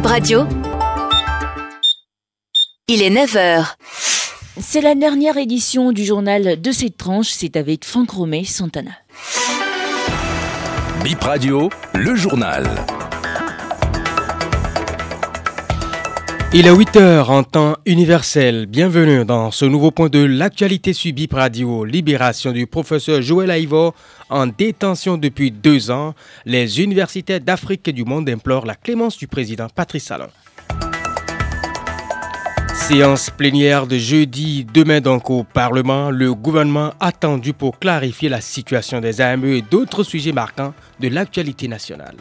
Bip 0.00 0.06
Radio. 0.06 0.46
Il 2.88 3.02
est 3.02 3.10
9h. 3.10 3.74
C'est 4.58 4.80
la 4.80 4.94
dernière 4.94 5.36
édition 5.36 5.92
du 5.92 6.06
journal 6.06 6.58
de 6.58 6.72
cette 6.72 6.96
tranche, 6.96 7.28
c'est 7.28 7.54
avec 7.54 7.84
Franck 7.84 8.12
Romé 8.12 8.46
Santana. 8.46 8.92
Bip 11.04 11.22
Radio, 11.22 11.68
le 11.92 12.14
journal. 12.14 12.66
Il 16.52 16.66
est 16.66 16.72
8h 16.72 17.26
en 17.30 17.44
temps 17.44 17.76
universel. 17.86 18.66
Bienvenue 18.66 19.24
dans 19.24 19.52
ce 19.52 19.64
nouveau 19.64 19.92
point 19.92 20.08
de 20.08 20.24
l'actualité 20.24 20.92
sur 20.92 21.12
Bip 21.12 21.32
Radio. 21.32 21.84
Libération 21.84 22.50
du 22.50 22.66
professeur 22.66 23.22
Joël 23.22 23.52
Aïvo 23.52 23.94
en 24.28 24.48
détention 24.48 25.16
depuis 25.16 25.52
deux 25.52 25.92
ans. 25.92 26.12
Les 26.44 26.80
universités 26.80 27.38
d'Afrique 27.38 27.86
et 27.86 27.92
du 27.92 28.04
monde 28.04 28.28
implorent 28.28 28.66
la 28.66 28.74
clémence 28.74 29.16
du 29.16 29.28
président 29.28 29.68
Patrice 29.72 30.06
Talon. 30.06 30.26
Séance 32.74 33.30
plénière 33.30 33.86
de 33.86 33.96
jeudi, 33.96 34.66
demain 34.74 35.00
donc 35.00 35.30
au 35.30 35.44
Parlement, 35.44 36.10
le 36.10 36.34
gouvernement 36.34 36.94
attendu 36.98 37.52
pour 37.52 37.78
clarifier 37.78 38.28
la 38.28 38.40
situation 38.40 39.00
des 39.00 39.20
AME 39.20 39.44
et 39.44 39.62
d'autres 39.62 40.02
sujets 40.02 40.32
marquants 40.32 40.74
de 40.98 41.06
l'actualité 41.06 41.68
nationale. 41.68 42.16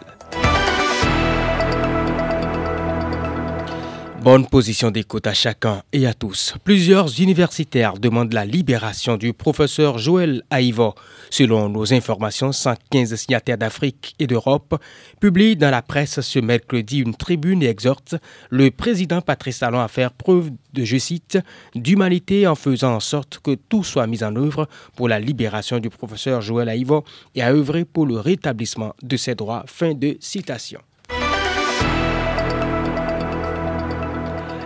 Bonne 4.21 4.45
position 4.45 4.91
d'écoute 4.91 5.27
à 5.27 5.33
chacun 5.33 5.81
et 5.93 6.05
à 6.05 6.13
tous. 6.13 6.53
Plusieurs 6.65 7.21
universitaires 7.21 7.93
demandent 7.93 8.33
la 8.33 8.43
libération 8.43 9.15
du 9.15 9.31
professeur 9.31 9.97
Joël 9.97 10.43
Aïvo. 10.49 10.93
Selon 11.29 11.69
nos 11.69 11.93
informations, 11.93 12.51
115 12.51 13.15
signataires 13.15 13.57
d'Afrique 13.57 14.15
et 14.19 14.27
d'Europe 14.27 14.75
publient 15.21 15.55
dans 15.55 15.71
la 15.71 15.81
presse 15.81 16.19
ce 16.19 16.39
mercredi 16.39 16.99
une 16.99 17.15
tribune 17.15 17.63
et 17.63 17.67
exhortent 17.67 18.15
le 18.49 18.71
président 18.71 19.21
Patrice 19.21 19.59
Talon 19.59 19.79
à 19.79 19.87
faire 19.87 20.11
preuve 20.11 20.51
de, 20.73 20.83
je 20.83 20.97
cite, 20.97 21.39
d'humanité 21.73 22.45
en 22.45 22.55
faisant 22.55 22.95
en 22.95 22.99
sorte 22.99 23.39
que 23.41 23.55
tout 23.55 23.85
soit 23.85 24.05
mis 24.05 24.21
en 24.21 24.35
œuvre 24.35 24.67
pour 24.97 25.07
la 25.07 25.21
libération 25.21 25.79
du 25.79 25.89
professeur 25.89 26.41
Joël 26.41 26.67
Aïvo 26.67 27.05
et 27.35 27.41
à 27.41 27.53
œuvrer 27.53 27.85
pour 27.85 28.05
le 28.05 28.19
rétablissement 28.19 28.93
de 29.01 29.15
ses 29.15 29.35
droits. 29.35 29.63
Fin 29.65 29.93
de 29.93 30.17
citation. 30.19 30.81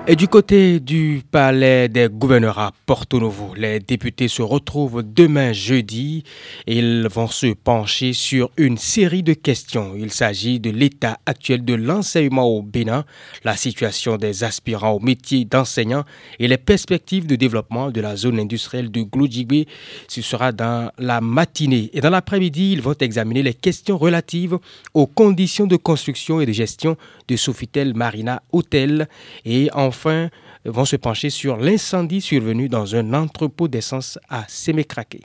Et 0.06 0.18
du 0.18 0.28
côté 0.28 0.82
du 0.82 1.22
palais 1.32 1.88
des 1.88 2.10
gouverneurs 2.10 2.60
à 2.60 2.74
Porto 2.86 3.22
Novo, 3.22 3.54
les 3.56 3.80
députés 3.80 4.28
se 4.28 4.42
retrouvent 4.42 5.02
demain 5.02 5.54
jeudi 5.54 6.26
ils 6.68 7.08
vont 7.10 7.28
se 7.28 7.54
pencher 7.54 8.12
sur 8.12 8.50
une 8.58 8.78
série 8.78 9.24
de 9.24 9.34
questions. 9.34 9.94
Il 9.98 10.12
s'agit 10.12 10.60
de 10.60 10.70
l'état 10.70 11.20
actuel 11.26 11.64
de 11.64 11.74
l'enseignement 11.74 12.46
au 12.46 12.62
Bénin, 12.62 13.06
la 13.46 13.56
situation 13.56 14.18
des 14.18 14.44
aspirants 14.44 14.92
au 14.92 15.00
métier 15.00 15.46
d'enseignant 15.46 16.04
et 16.40 16.50
les 16.50 16.58
perspectives 16.58 17.26
de 17.26 17.38
développement 17.38 17.90
de 17.90 18.02
la 18.02 18.18
zone 18.18 18.40
industrielle 18.40 18.92
de 18.92 19.04
Glodjibé. 19.04 19.68
Ce 20.10 20.22
sera 20.22 20.52
dans 20.52 20.92
la 20.98 21.22
matinée. 21.22 21.90
Et 21.94 22.02
dans 22.02 22.10
l'après-midi, 22.10 22.74
ils 22.74 22.82
vont 22.82 22.96
examiner 23.00 23.42
les 23.44 23.54
questions 23.54 23.98
relatives 23.98 24.58
aux 24.94 25.08
conditions 25.08 25.68
de 25.68 25.78
construction 25.78 26.42
et 26.42 26.46
de 26.46 26.52
gestion 26.52 26.98
de 27.28 27.36
Sofitel 27.36 27.94
Marina 27.94 28.42
Hotel 28.52 29.08
et 29.46 29.70
enfin 29.94 30.30
vont 30.66 30.86
se 30.86 30.96
pencher 30.96 31.30
sur 31.30 31.58
l'incendie 31.58 32.22
survenu 32.22 32.68
dans 32.68 32.96
un 32.96 33.14
entrepôt 33.14 33.68
d'essence 33.68 34.18
à 34.28 34.44
Sémécraqué. 34.48 35.22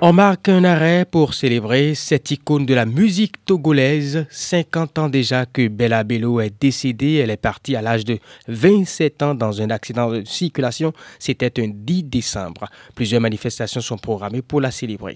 On 0.00 0.12
marque 0.12 0.48
un 0.48 0.62
arrêt 0.62 1.04
pour 1.04 1.34
célébrer 1.34 1.96
cette 1.96 2.30
icône 2.30 2.64
de 2.64 2.74
la 2.74 2.86
musique 2.86 3.44
togolaise. 3.44 4.26
50 4.30 4.98
ans 5.00 5.08
déjà 5.08 5.44
que 5.44 5.66
Bella 5.66 6.04
Bello 6.04 6.38
est 6.40 6.54
décédée. 6.60 7.14
Elle 7.14 7.30
est 7.30 7.36
partie 7.36 7.74
à 7.74 7.82
l'âge 7.82 8.04
de 8.04 8.20
27 8.46 9.22
ans 9.24 9.34
dans 9.34 9.60
un 9.60 9.70
accident 9.70 10.12
de 10.12 10.22
circulation. 10.24 10.92
C'était 11.18 11.60
un 11.60 11.72
10 11.74 12.04
décembre. 12.04 12.68
Plusieurs 12.94 13.20
manifestations 13.20 13.80
sont 13.80 13.98
programmées 13.98 14.42
pour 14.42 14.60
la 14.60 14.70
célébrer. 14.70 15.14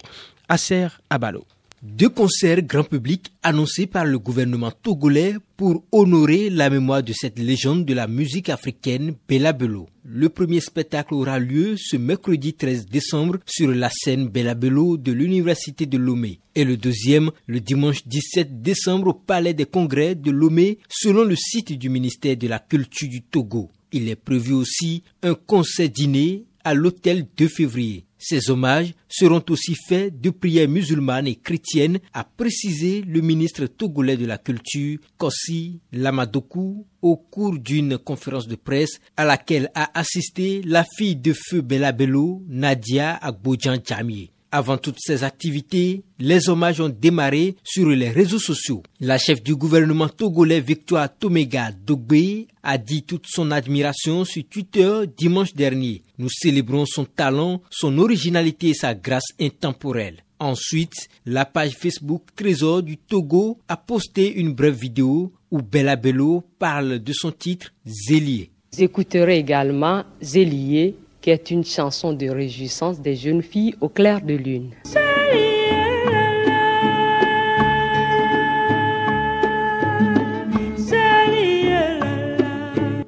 Acer 0.49 0.87
Abalo. 1.09 1.45
Deux 1.85 2.07
concerts 2.07 2.61
grand 2.61 2.85
public 2.85 3.33
annoncés 3.43 3.87
par 3.87 4.05
le 4.05 4.17
gouvernement 4.17 4.71
togolais 4.71 5.35
pour 5.57 5.83
honorer 5.91 6.49
la 6.49 6.69
mémoire 6.69 7.03
de 7.03 7.11
cette 7.11 7.37
légende 7.37 7.83
de 7.83 7.93
la 7.93 8.07
musique 8.07 8.47
africaine 8.47 9.15
Bella 9.27 9.51
Bello. 9.51 9.89
Le 10.05 10.29
premier 10.29 10.61
spectacle 10.61 11.13
aura 11.13 11.39
lieu 11.39 11.75
ce 11.75 11.97
mercredi 11.97 12.53
13 12.53 12.85
décembre 12.85 13.39
sur 13.45 13.67
la 13.67 13.89
scène 13.89 14.29
Bella 14.29 14.55
Bello 14.55 14.95
de 14.95 15.11
l'université 15.11 15.85
de 15.85 15.97
Lomé 15.97 16.39
et 16.55 16.63
le 16.63 16.77
deuxième 16.77 17.31
le 17.47 17.59
dimanche 17.59 18.07
17 18.07 18.61
décembre 18.61 19.07
au 19.09 19.13
palais 19.13 19.53
des 19.53 19.65
congrès 19.65 20.15
de 20.15 20.31
Lomé 20.31 20.77
selon 20.87 21.25
le 21.25 21.35
site 21.35 21.77
du 21.77 21.89
ministère 21.89 22.37
de 22.37 22.47
la 22.47 22.59
Culture 22.59 23.09
du 23.09 23.23
Togo. 23.23 23.69
Il 23.91 24.07
est 24.07 24.15
prévu 24.15 24.53
aussi 24.53 25.03
un 25.21 25.33
concert 25.33 25.89
dîner 25.89 26.45
à 26.63 26.73
l'hôtel 26.73 27.27
2 27.35 27.49
février. 27.49 28.05
Ces 28.25 28.49
hommages 28.49 28.93
seront 29.09 29.43
aussi 29.49 29.75
faits 29.75 30.21
de 30.21 30.29
prières 30.29 30.69
musulmanes 30.69 31.27
et 31.27 31.35
chrétiennes, 31.35 31.99
a 32.13 32.23
précisé 32.23 33.01
le 33.01 33.19
ministre 33.19 33.65
togolais 33.65 34.15
de 34.15 34.25
la 34.25 34.37
Culture, 34.37 34.99
Kossi 35.17 35.81
Lamadoku, 35.91 36.87
au 37.01 37.17
cours 37.17 37.59
d'une 37.59 37.97
conférence 37.97 38.47
de 38.47 38.55
presse 38.55 39.01
à 39.17 39.25
laquelle 39.25 39.69
a 39.75 39.99
assisté 39.99 40.61
la 40.63 40.85
fille 40.97 41.17
de 41.17 41.33
feu 41.33 41.59
Bella 41.59 41.91
Bello, 41.91 42.41
Nadia 42.47 43.17
Agbodjan 43.17 43.75
Djamie. 43.85 44.32
Avant 44.55 44.77
toutes 44.77 44.99
ces 44.99 45.23
activités, 45.23 46.03
les 46.19 46.47
hommages 46.47 46.79
ont 46.79 46.95
démarré 46.95 47.55
sur 47.63 47.89
les 47.89 48.11
réseaux 48.11 48.37
sociaux. 48.37 48.83
La 48.99 49.17
chef 49.17 49.41
du 49.41 49.55
gouvernement 49.55 50.07
togolais 50.07 50.61
Victoire 50.61 51.09
Tomega 51.11 51.71
Dogbe 51.71 52.45
a 52.61 52.77
dit 52.77 53.01
toute 53.01 53.25
son 53.27 53.49
admiration 53.49 54.23
sur 54.25 54.43
Twitter 54.47 55.05
dimanche 55.17 55.55
dernier. 55.55 56.03
Nous 56.19 56.29
célébrons 56.29 56.85
son 56.85 57.03
talent, 57.03 57.63
son 57.71 57.97
originalité 57.97 58.69
et 58.69 58.73
sa 58.75 58.93
grâce 58.93 59.33
intemporelle. 59.41 60.17
Ensuite, 60.37 61.09
la 61.25 61.45
page 61.45 61.71
Facebook 61.71 62.21
Trésor 62.35 62.83
du 62.83 62.97
Togo 62.97 63.57
a 63.67 63.75
posté 63.75 64.35
une 64.35 64.53
brève 64.53 64.75
vidéo 64.75 65.33
où 65.49 65.63
Bella 65.63 65.95
Bello 65.95 66.43
parle 66.59 66.99
de 66.99 67.11
son 67.11 67.31
titre 67.31 67.73
Zélier. 67.87 68.51
J'écouterai 68.77 69.39
également 69.39 70.03
Zélier 70.21 70.95
qui 71.23 71.29
est 71.29 71.51
une 71.51 71.63
chanson 71.63 72.11
de 72.11 72.27
réjouissance 72.29 72.99
des 72.99 73.15
jeunes 73.15 73.41
filles 73.41 73.75
au 73.79 73.87
clair 73.87 74.21
de 74.21 74.33
lune. 74.33 74.71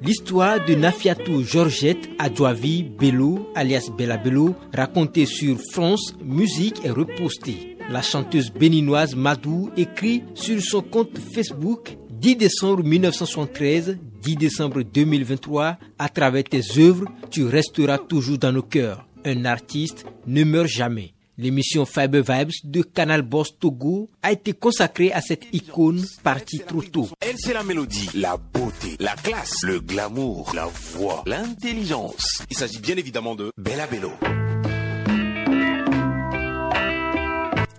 L'histoire 0.00 0.64
de 0.64 0.74
Nafiatou 0.74 1.42
Georgette 1.42 2.08
Adjoavi 2.18 2.84
Bello, 2.84 3.50
alias 3.54 3.90
Bella 3.98 4.16
Bello, 4.16 4.54
racontée 4.72 5.26
sur 5.26 5.58
France 5.72 6.14
Musique 6.24 6.86
est 6.86 6.90
repostée. 6.90 7.76
La 7.90 8.00
chanteuse 8.00 8.50
béninoise 8.50 9.14
Madou 9.14 9.70
écrit 9.76 10.24
sur 10.34 10.62
son 10.62 10.80
compte 10.80 11.18
Facebook 11.18 11.98
10 12.18 12.36
décembre 12.36 12.82
1973, 12.82 13.98
10 14.26 14.34
décembre 14.34 14.82
2023, 14.82 15.78
à 16.00 16.08
travers 16.08 16.42
tes 16.42 16.60
œuvres, 16.78 17.04
tu 17.30 17.44
resteras 17.44 17.98
toujours 17.98 18.38
dans 18.38 18.50
nos 18.50 18.62
cœurs. 18.62 19.06
Un 19.24 19.44
artiste 19.44 20.04
ne 20.26 20.42
meurt 20.42 20.66
jamais. 20.66 21.12
L'émission 21.38 21.86
Fiber 21.86 22.22
Vibes 22.22 22.50
de 22.64 22.82
Canal 22.82 23.22
Boss 23.22 23.56
Togo 23.56 24.08
a 24.24 24.32
été 24.32 24.52
consacrée 24.52 25.12
à 25.12 25.20
cette 25.20 25.44
icône 25.52 26.04
partie 26.24 26.58
trop 26.58 26.82
tôt. 26.82 27.08
Elle, 27.20 27.36
c'est 27.38 27.52
la 27.52 27.62
mélodie, 27.62 28.10
la 28.14 28.36
beauté, 28.36 28.96
la 28.98 29.14
classe, 29.14 29.62
le 29.62 29.78
glamour, 29.78 30.50
la 30.56 30.66
voix, 30.66 31.22
l'intelligence. 31.24 32.42
Il 32.50 32.56
s'agit 32.56 32.80
bien 32.80 32.96
évidemment 32.96 33.36
de 33.36 33.52
Bella 33.56 33.86
Bello. 33.86 34.10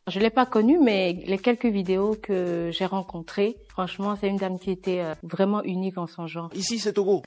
Je 0.09 0.19
l'ai 0.21 0.29
pas 0.29 0.45
connue, 0.45 0.79
mais 0.81 1.17
les 1.25 1.37
quelques 1.37 1.65
vidéos 1.65 2.15
que 2.21 2.69
j'ai 2.71 2.85
rencontrées, 2.85 3.57
franchement, 3.67 4.17
c'est 4.19 4.27
une 4.27 4.37
dame 4.37 4.57
qui 4.57 4.71
était 4.71 5.01
euh, 5.01 5.13
vraiment 5.21 5.61
unique 5.63 5.97
en 5.97 6.07
son 6.07 6.27
genre. 6.27 6.49
Ici, 6.55 6.79
c'est 6.79 6.93
Togo. 6.93 7.23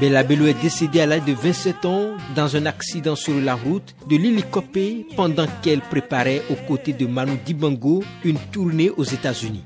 Bella 0.00 0.22
Bello 0.22 0.46
est 0.46 0.60
décédée 0.60 1.00
à 1.00 1.06
l'âge 1.06 1.24
de 1.24 1.32
27 1.32 1.84
ans 1.84 2.10
dans 2.34 2.56
un 2.56 2.66
accident 2.66 3.14
sur 3.14 3.38
la 3.40 3.54
route 3.54 3.94
de 4.08 4.16
l'hélicoptère 4.16 4.96
pendant 5.16 5.46
qu'elle 5.62 5.80
préparait 5.80 6.42
aux 6.50 6.66
côtés 6.66 6.92
de 6.92 7.06
Manu 7.06 7.38
Dibango 7.44 8.02
une 8.24 8.38
tournée 8.52 8.90
aux 8.90 9.04
États-Unis. 9.04 9.64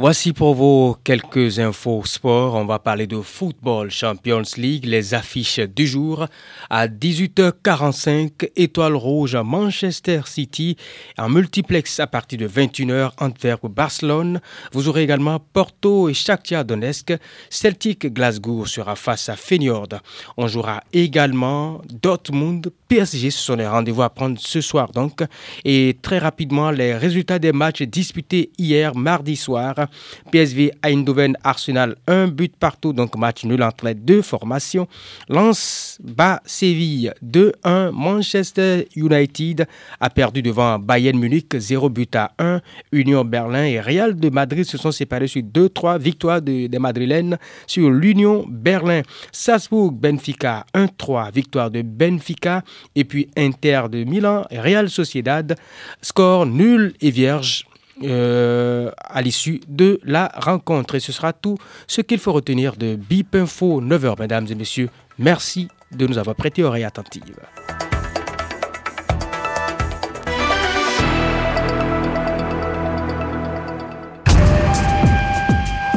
Voici 0.00 0.32
pour 0.32 0.54
vous 0.54 0.94
quelques 1.02 1.58
infos 1.58 2.04
sport. 2.04 2.54
On 2.54 2.66
va 2.66 2.78
parler 2.78 3.08
de 3.08 3.20
Football 3.20 3.90
Champions 3.90 4.44
League, 4.56 4.84
les 4.84 5.12
affiches 5.12 5.58
du 5.58 5.88
jour. 5.88 6.26
À 6.70 6.86
18h45, 6.86 8.50
Étoile 8.54 8.94
Rouge 8.94 9.34
à 9.34 9.42
Manchester 9.42 10.20
City. 10.26 10.76
En 11.18 11.28
multiplex 11.28 11.98
à 11.98 12.06
partir 12.06 12.38
de 12.38 12.46
21h, 12.46 13.10
Antwerp-Barcelone. 13.18 14.40
Vous 14.70 14.86
aurez 14.86 15.02
également 15.02 15.40
Porto 15.40 16.08
et 16.08 16.14
Shakhtar 16.14 16.64
Donetsk. 16.64 17.14
Celtic 17.50 18.06
Glasgow 18.14 18.66
sera 18.66 18.94
face 18.94 19.28
à 19.28 19.34
Feyenoord. 19.34 19.88
On 20.36 20.46
jouera 20.46 20.80
également 20.92 21.82
Dortmund, 21.90 22.70
PSG. 22.86 23.32
Ce 23.32 23.40
sont 23.40 23.56
les 23.56 23.66
rendez-vous 23.66 24.02
à 24.02 24.10
prendre 24.10 24.38
ce 24.38 24.60
soir 24.60 24.92
donc. 24.92 25.24
Et 25.64 25.98
très 26.00 26.18
rapidement, 26.18 26.70
les 26.70 26.94
résultats 26.94 27.40
des 27.40 27.50
matchs 27.50 27.82
disputés 27.82 28.52
hier 28.58 28.94
mardi 28.94 29.34
soir. 29.34 29.87
PSV 30.32 30.72
Eindhoven 30.82 31.36
Arsenal, 31.44 31.96
un 32.06 32.28
but 32.28 32.54
partout, 32.56 32.92
donc 32.92 33.16
match 33.16 33.44
nul 33.44 33.62
entre 33.62 33.86
les 33.86 33.94
deux 33.94 34.22
formations. 34.22 34.88
Lance 35.28 35.98
bas 36.02 36.40
Séville 36.44 37.12
2-1. 37.24 37.90
Manchester 37.92 38.88
United 38.96 39.66
a 40.00 40.10
perdu 40.10 40.42
devant 40.42 40.78
Bayern 40.78 41.18
Munich 41.18 41.56
0 41.56 41.88
but 41.88 42.14
à 42.16 42.32
1. 42.38 42.60
Union 42.92 43.24
Berlin 43.24 43.64
et 43.64 43.80
Real 43.80 44.18
de 44.18 44.30
Madrid 44.30 44.64
se 44.64 44.78
sont 44.78 44.92
séparés 44.92 45.28
sur 45.28 45.42
2-3 45.42 45.98
victoires 45.98 46.42
des 46.42 46.68
Madrilènes 46.78 47.38
sur 47.66 47.90
l'Union 47.90 48.44
Berlin. 48.48 49.02
Salzbourg 49.32 49.92
Benfica 49.92 50.66
1-3 50.74 51.32
victoire 51.32 51.70
de 51.70 51.82
Benfica 51.82 52.62
et 52.94 53.04
puis 53.04 53.28
Inter 53.36 53.82
de 53.90 54.04
Milan 54.04 54.44
Real 54.50 54.88
Sociedad 54.88 55.56
score 56.02 56.46
nul 56.46 56.94
et 57.00 57.10
vierge 57.10 57.66
euh, 58.04 58.90
à 58.98 59.22
l'issue 59.22 59.60
de 59.68 60.00
la 60.04 60.30
rencontre. 60.36 60.94
Et 60.94 61.00
ce 61.00 61.12
sera 61.12 61.32
tout 61.32 61.56
ce 61.86 62.00
qu'il 62.00 62.18
faut 62.18 62.32
retenir 62.32 62.76
de 62.76 62.96
BIP 62.96 63.34
Info 63.34 63.80
9h, 63.80 64.18
mesdames 64.20 64.46
et 64.50 64.54
messieurs. 64.54 64.90
Merci 65.18 65.68
de 65.92 66.06
nous 66.06 66.18
avoir 66.18 66.36
prêté 66.36 66.62
oreille 66.62 66.84
attentive. 66.84 67.36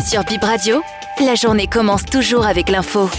Sur 0.07 0.23
Bip 0.23 0.43
Radio, 0.43 0.81
la 1.25 1.35
journée 1.35 1.67
commence 1.67 2.03
toujours 2.03 2.45
avec 2.45 2.69
l'info. 2.69 3.09